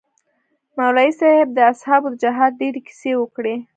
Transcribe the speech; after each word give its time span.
مولوي 0.77 1.11
صاحب 1.19 1.47
د 1.53 1.59
اصحابو 1.71 2.07
د 2.11 2.15
جهاد 2.23 2.51
ډېرې 2.61 2.81
کيسې 2.87 3.11
وکړې. 3.17 3.55